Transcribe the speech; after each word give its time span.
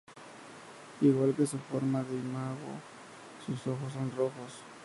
Igual 1.01 1.35
que 1.35 1.45
su 1.45 1.59
forma 1.59 2.01
de 2.01 2.15
imago, 2.15 2.81
sus 3.45 3.67
ojos 3.67 3.93
son 3.93 4.09
rojos. 4.17 4.57